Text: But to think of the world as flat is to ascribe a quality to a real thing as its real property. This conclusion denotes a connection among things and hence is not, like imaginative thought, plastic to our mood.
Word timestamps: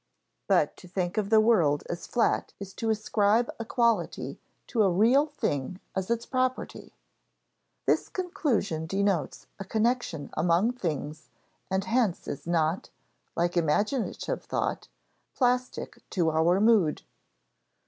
But 0.47 0.75
to 0.77 0.87
think 0.87 1.19
of 1.19 1.29
the 1.29 1.39
world 1.39 1.83
as 1.87 2.07
flat 2.07 2.53
is 2.59 2.73
to 2.73 2.89
ascribe 2.89 3.51
a 3.59 3.65
quality 3.65 4.39
to 4.65 4.81
a 4.81 4.89
real 4.89 5.27
thing 5.27 5.79
as 5.95 6.09
its 6.09 6.25
real 6.25 6.31
property. 6.49 6.95
This 7.85 8.09
conclusion 8.09 8.87
denotes 8.87 9.45
a 9.59 9.63
connection 9.63 10.31
among 10.33 10.73
things 10.73 11.29
and 11.69 11.83
hence 11.85 12.27
is 12.27 12.47
not, 12.47 12.89
like 13.35 13.55
imaginative 13.55 14.43
thought, 14.43 14.87
plastic 15.35 15.99
to 16.09 16.31
our 16.31 16.59
mood. 16.59 17.03